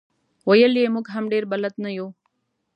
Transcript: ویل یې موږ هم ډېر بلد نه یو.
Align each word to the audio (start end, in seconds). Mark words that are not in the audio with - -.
ویل 0.47 0.73
یې 0.81 0.87
موږ 0.95 1.05
هم 1.15 1.25
ډېر 1.33 1.43
بلد 1.51 1.73
نه 1.83 1.89
یو. 1.97 2.07